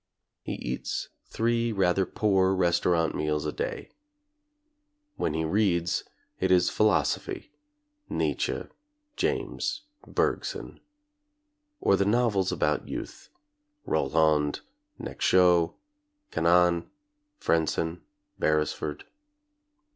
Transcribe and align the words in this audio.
He 0.41 0.53
eats 0.53 1.09
three 1.27 1.71
rather 1.71 2.07
poor 2.07 2.55
restaurant 2.55 3.13
meals 3.13 3.45
a 3.45 3.51
day. 3.51 3.91
When 5.15 5.35
he 5.35 5.45
reads, 5.45 6.05
it 6.39 6.49
is 6.51 6.71
philosophy— 6.71 7.51
Nietzsche, 8.09 8.63
James, 9.15 9.83
Bergson— 10.07 10.79
or 11.81 11.95
the 11.95 12.05
novels 12.05 12.51
about 12.51 12.89
youth— 12.89 13.29
Rolland, 13.85 14.61
Nexo, 14.99 15.75
Cannan, 16.31 16.89
Frenssen, 17.39 18.01
Beresford. 18.39 19.05